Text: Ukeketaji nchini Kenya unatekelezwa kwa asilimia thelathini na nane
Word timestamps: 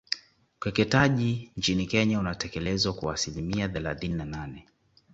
Ukeketaji 0.59 1.51
nchini 1.57 1.85
Kenya 1.85 2.19
unatekelezwa 2.19 2.93
kwa 2.93 3.13
asilimia 3.13 3.69
thelathini 3.69 4.13
na 4.13 4.25
nane 4.25 4.65